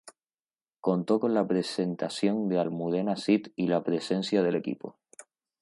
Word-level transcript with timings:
Contó 0.79 1.19
con 1.19 1.35
la 1.35 1.45
presentación 1.47 2.49
de 2.49 2.57
Almudena 2.59 3.15
Cid 3.15 3.49
y 3.55 3.67
la 3.67 3.83
presencia 3.83 4.41
del 4.41 4.55
equipo. 4.55 4.97